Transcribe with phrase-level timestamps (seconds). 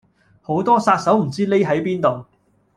[0.41, 2.25] 好多殺手唔知匿喺邊度